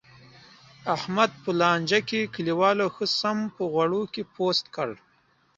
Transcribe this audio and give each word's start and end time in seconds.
احمد 0.95 1.31
په 1.43 1.49
لانجه 1.59 1.99
کې، 2.09 2.31
کلیوالو 2.35 2.85
ښه 2.95 3.05
سم 3.19 3.37
په 3.55 3.63
غوړو 3.71 4.01
کې 4.13 4.23
پوست 4.33 4.65
کړ. 4.75 4.89